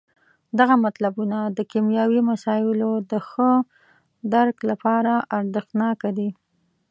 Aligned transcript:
دغه 0.59 0.75
مطلبونه 0.85 1.37
د 1.57 1.59
کیمیاوي 1.71 2.21
مسایلو 2.31 2.91
د 3.11 3.13
ښه 3.29 3.51
درک 4.33 4.55
لپاره 4.69 5.13
ارزښت 5.37 5.71
ناکه 5.81 6.09
دي. 6.17 6.29